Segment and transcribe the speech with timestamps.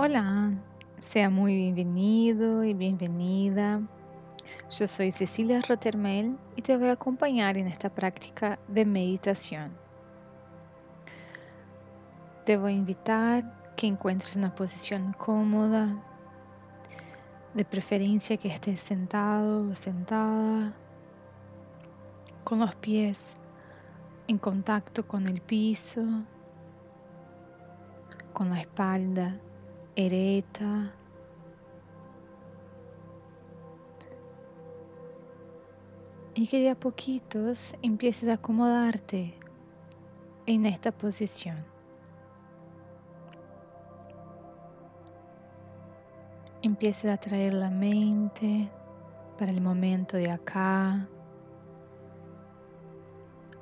[0.00, 0.52] Hola,
[1.00, 3.82] sea muy bienvenido y bienvenida.
[4.70, 9.72] Yo soy Cecilia Rottermel y te voy a acompañar en esta práctica de meditación.
[12.44, 16.00] Te voy a invitar que encuentres una posición cómoda,
[17.54, 20.74] de preferencia que estés sentado o sentada,
[22.44, 23.34] con los pies
[24.28, 26.04] en contacto con el piso,
[28.32, 29.40] con la espalda
[29.98, 30.92] ereta.
[36.34, 39.34] Y que de a poquitos empieces a acomodarte
[40.46, 41.66] en esta posición.
[46.62, 48.70] Empieces a traer la mente
[49.36, 51.08] para el momento de acá,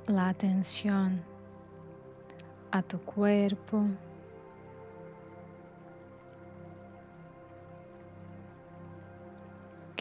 [0.05, 1.23] la atención
[2.71, 3.87] a tu cuerpo.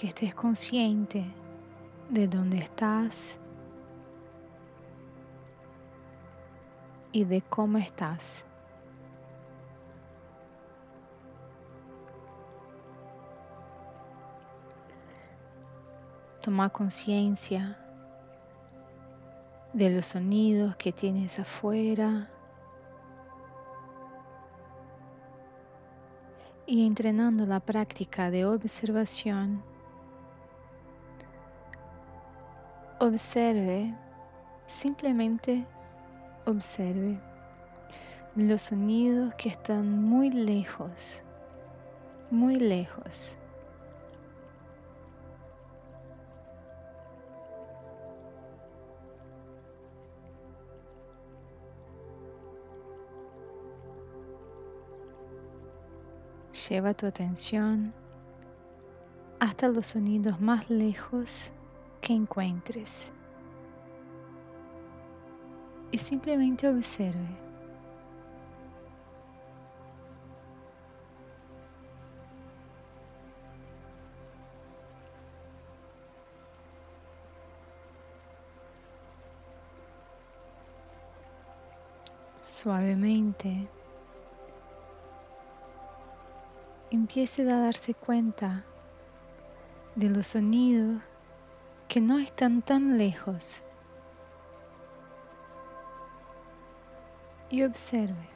[0.07, 1.25] Que estés consciente
[2.09, 3.41] de dónde estás
[7.11, 8.45] y de cómo estás.
[16.41, 17.77] Toma conciencia
[19.73, 22.31] de los sonidos que tienes afuera
[26.65, 29.65] y entrenando la práctica de observación
[32.99, 33.95] Observe,
[34.67, 35.67] simplemente
[36.47, 37.21] observe
[38.35, 41.23] los sonidos que están muy lejos,
[42.31, 43.37] muy lejos.
[56.69, 57.93] Lleva tu atención
[59.39, 61.53] hasta los sonidos más lejos
[62.07, 63.13] que encuentres
[65.91, 67.37] y simplemente observe.
[82.39, 83.67] Suavemente
[86.93, 88.65] empiece a darse cuenta
[89.97, 91.03] de los sonidos
[91.97, 93.63] que no están tan lejos.
[97.49, 98.29] Y observe.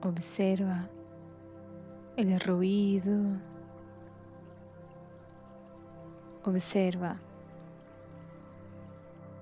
[0.00, 0.88] Observa
[2.16, 3.40] el ruido.
[6.44, 7.18] Observa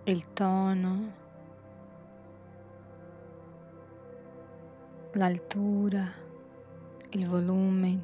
[0.07, 0.99] el tono,
[5.15, 6.15] la altura,
[7.13, 8.03] el volumen.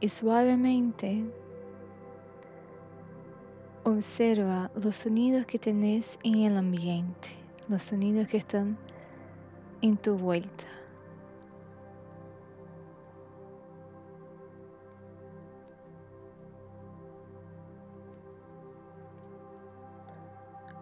[0.00, 1.24] Y suavemente
[3.84, 7.28] observa los sonidos que tenés en el ambiente,
[7.68, 8.76] los sonidos que están
[9.80, 10.81] en tu vuelta.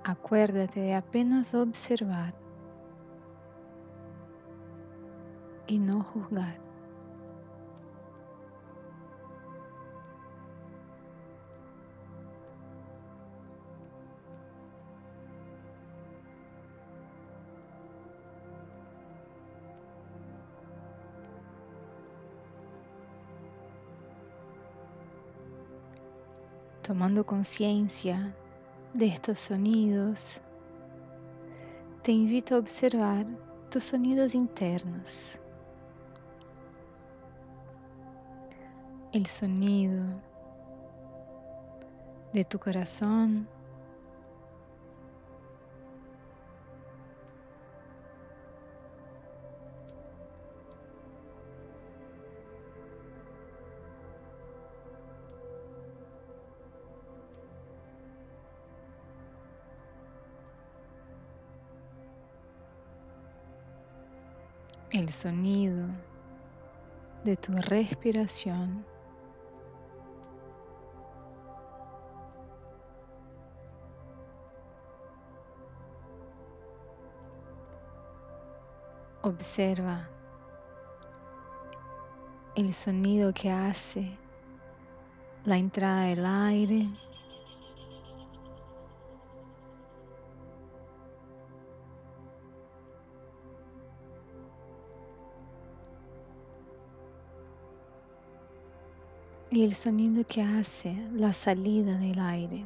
[0.02, 2.34] Acuérdate de apenas observar
[5.66, 6.58] y no juzgar.
[26.82, 28.34] Tomando conciencia
[28.94, 30.42] de estos sonidos,
[32.02, 33.26] te invito a observar
[33.70, 35.40] tus sonidos internos.
[39.12, 40.04] El sonido
[42.32, 43.48] de tu corazón
[64.92, 65.86] el sonido
[67.22, 68.84] de tu respiración.
[79.22, 80.08] Observa
[82.56, 84.18] el sonido que hace
[85.44, 86.88] la entrada del aire
[99.52, 102.64] y el sonido que hace la salida del aire.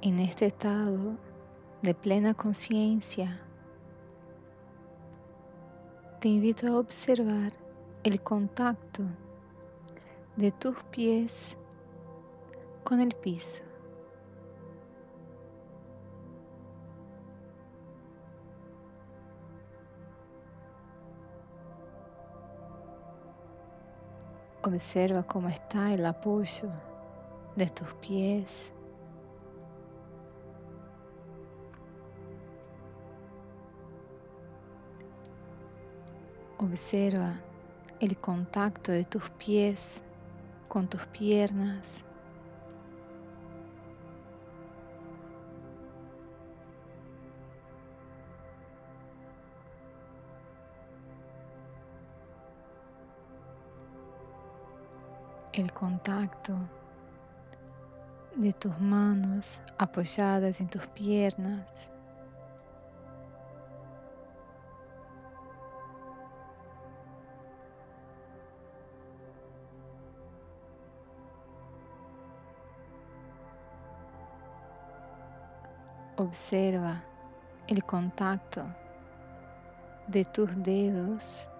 [0.00, 1.16] En este estado
[1.82, 3.40] de plena conciencia,
[6.18, 7.52] te invito a observar
[8.02, 9.04] el contacto
[10.36, 11.56] de tus pies
[12.84, 13.64] con el piso.
[24.64, 26.70] Observa cómo está el apoyo
[27.56, 28.72] de tus pies.
[36.58, 37.34] Observa
[37.98, 40.00] el contacto de tus pies
[40.72, 42.02] con tus piernas.
[55.52, 56.54] El contacto
[58.36, 61.92] de tus manos apoyadas en tus piernas.
[76.22, 77.02] Observa
[77.66, 78.64] el contacto
[80.06, 81.50] de tus dedos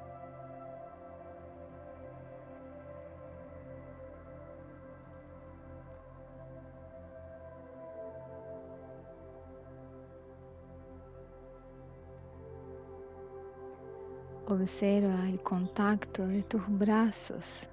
[14.47, 17.69] Observa el contacto de tus brazos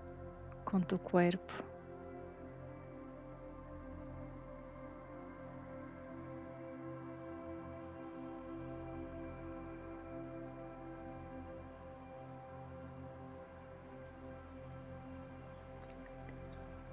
[0.64, 1.69] con tu cuerpo.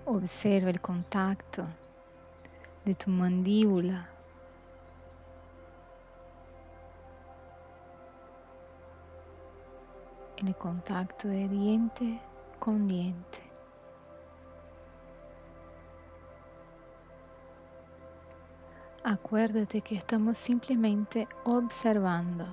[0.07, 1.67] Observa el contacto
[2.85, 4.09] de tu mandíbula
[10.39, 12.21] el contacto de diente
[12.59, 13.39] con diente.
[19.03, 22.47] Acuérdate que estamos simplemente observando,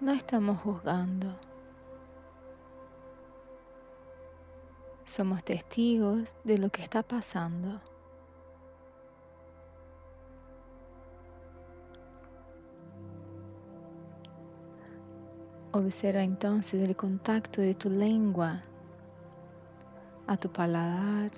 [0.00, 1.34] no estamos juzgando.
[5.16, 7.80] Somos testigos de lo que está pasando.
[15.70, 18.64] Observa entonces el contacto de tu lengua
[20.26, 21.30] a tu paladar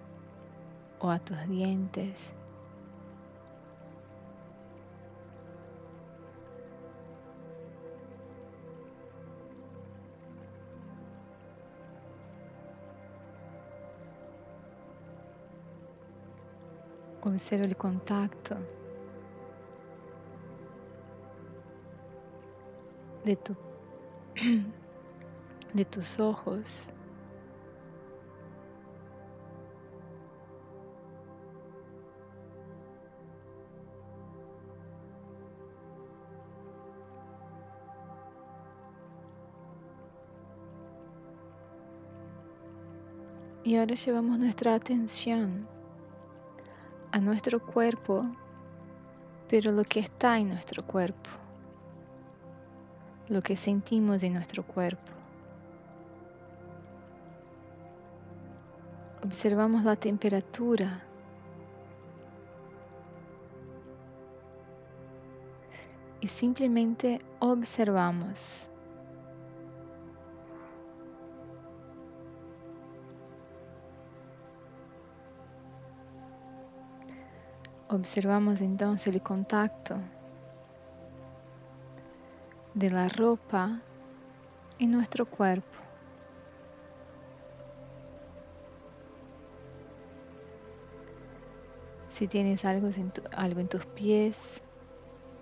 [0.98, 2.34] o a tus dientes.
[17.26, 18.56] Observa el contacto
[23.24, 23.56] de, tu,
[25.74, 26.94] de tus ojos.
[43.64, 45.66] Y ahora llevamos nuestra atención
[47.16, 48.26] a nuestro cuerpo,
[49.48, 51.30] pero lo que está en nuestro cuerpo,
[53.30, 55.12] lo que sentimos en nuestro cuerpo.
[59.24, 61.02] Observamos la temperatura.
[66.20, 68.70] Y simplemente observamos.
[77.88, 79.96] Observamos entonces el contacto
[82.74, 83.80] de la ropa
[84.80, 85.78] en nuestro cuerpo.
[92.08, 94.60] Si tienes algo en, algo en tus pies,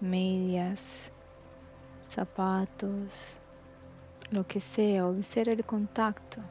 [0.01, 1.11] medias,
[2.03, 3.41] zapatos,
[4.31, 6.43] lo que sea, observa el contacto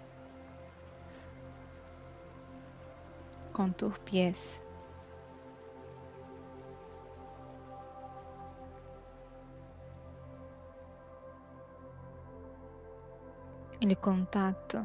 [3.51, 4.62] con tus pies.
[13.83, 14.81] El contacto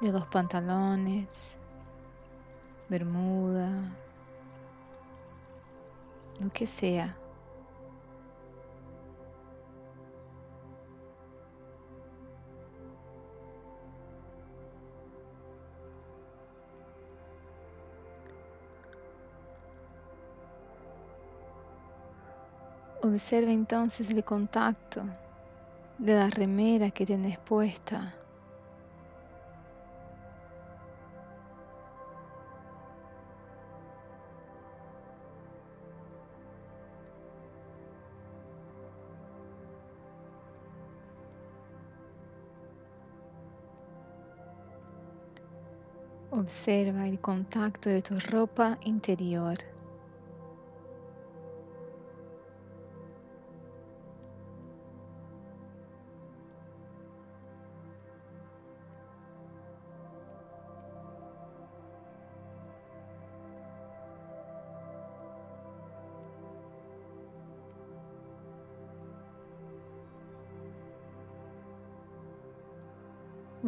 [0.00, 1.58] de los pantalones,
[2.88, 3.90] bermuda,
[6.38, 7.18] lo que sea.
[23.02, 25.04] Observa entonces el contacto
[25.98, 28.14] de la remera que tienes puesta.
[46.30, 49.75] Observa el contacto de tu ropa interior.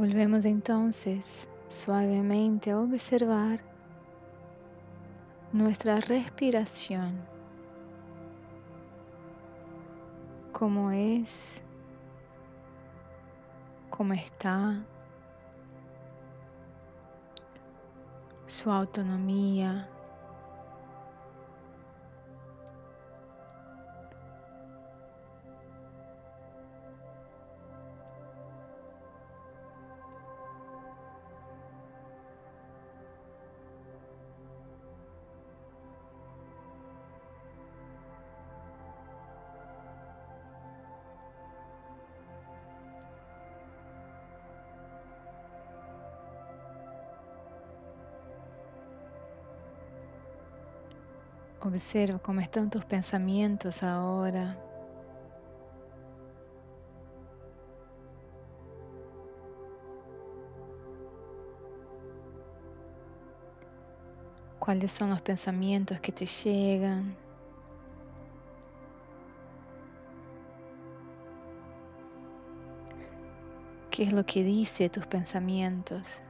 [0.09, 3.61] Volvemos entonces suavemente a observar
[5.53, 7.21] nuestra respiración,
[10.51, 11.63] cómo es,
[13.91, 14.83] cómo está,
[18.47, 19.91] su autonomía.
[51.69, 54.57] Observa cómo están tus pensamientos ahora.
[64.59, 67.15] ¿Cuáles son los pensamientos que te llegan?
[73.91, 76.23] ¿Qué es lo que dice tus pensamientos?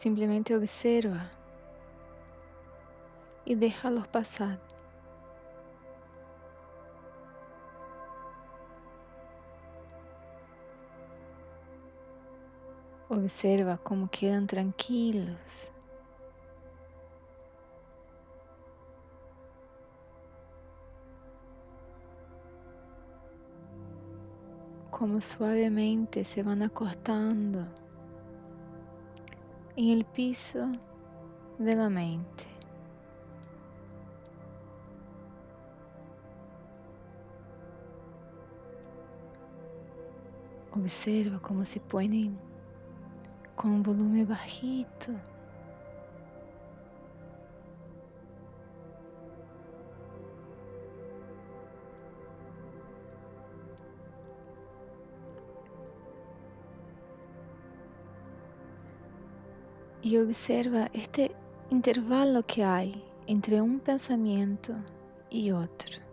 [0.00, 1.30] Simplemente observa
[3.44, 4.58] y déjalos pasar.
[13.10, 15.70] Observa cómo quedan tranquilos.
[24.90, 27.66] Cómo suavemente se van acostando
[29.80, 30.70] en el piso
[31.58, 32.44] de la mente.
[40.72, 42.38] Observa cómo se ponen
[43.54, 45.12] con un volumen bajito.
[60.10, 61.30] Y observa este
[61.70, 62.92] intervalo que hay
[63.28, 64.74] entre un pensamiento
[65.30, 66.09] y otro.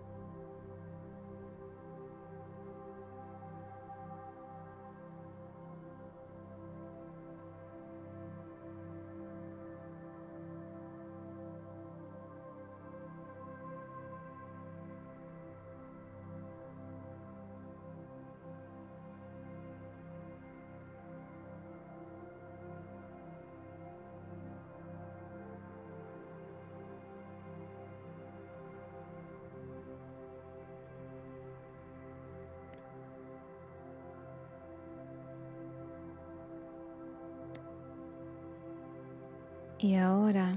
[39.80, 40.56] Y ahora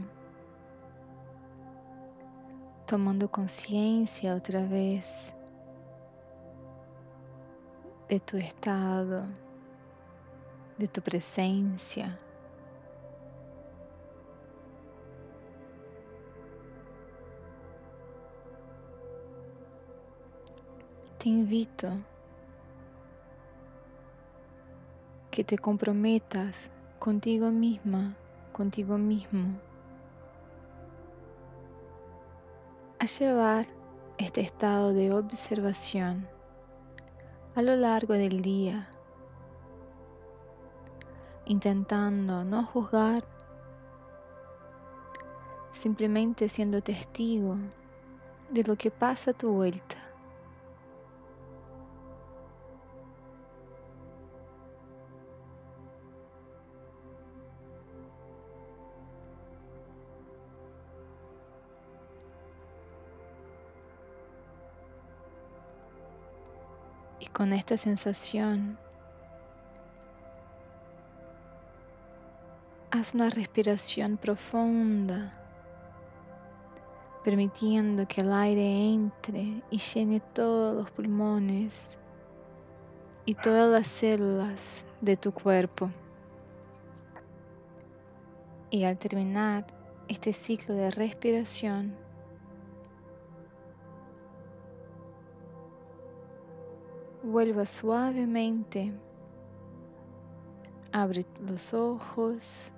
[2.86, 5.34] tomando conciencia otra vez
[8.08, 9.26] de tu estado,
[10.78, 12.18] de tu presencia.
[21.18, 21.92] Te invito
[25.30, 28.16] que te comprometas contigo misma,
[28.60, 29.58] contigo mismo,
[32.98, 33.64] a llevar
[34.18, 36.28] este estado de observación
[37.54, 38.86] a lo largo del día,
[41.46, 43.24] intentando no juzgar,
[45.70, 47.56] simplemente siendo testigo
[48.50, 49.96] de lo que pasa a tu vuelta.
[67.32, 68.78] Con esta sensación.
[72.90, 75.32] Haz una respiración profunda,
[77.24, 81.98] permitiendo que el aire entre y llene todos los pulmones
[83.26, 85.90] y todas las células de tu cuerpo.
[88.70, 89.66] Y al terminar
[90.08, 91.94] este ciclo de respiración,
[97.30, 98.92] Vuelva suavemente.
[100.90, 102.72] Abre los ojos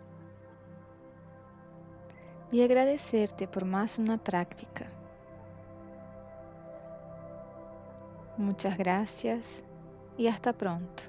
[2.51, 4.87] y agradecerte por más una práctica.
[8.37, 9.65] Muchas gracias
[10.19, 11.05] y hasta pronto.